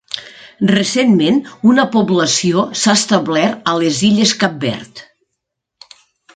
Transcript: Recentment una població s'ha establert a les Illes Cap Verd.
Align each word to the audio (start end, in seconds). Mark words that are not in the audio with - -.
Recentment 0.69 1.37
una 1.73 1.85
població 1.97 2.65
s'ha 2.85 2.97
establert 3.01 3.71
a 3.75 3.79
les 3.85 4.03
Illes 4.11 4.35
Cap 4.45 4.59
Verd. 4.67 5.07